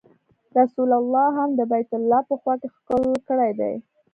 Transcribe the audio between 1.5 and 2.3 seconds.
د بیت الله